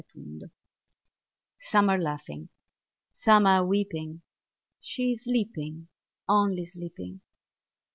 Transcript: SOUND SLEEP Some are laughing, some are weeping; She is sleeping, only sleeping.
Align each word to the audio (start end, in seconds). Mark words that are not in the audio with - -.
SOUND 0.01 0.09
SLEEP 0.39 0.51
Some 1.59 1.87
are 1.89 2.01
laughing, 2.01 2.49
some 3.13 3.45
are 3.45 3.63
weeping; 3.63 4.23
She 4.79 5.11
is 5.11 5.25
sleeping, 5.25 5.89
only 6.27 6.65
sleeping. 6.65 7.21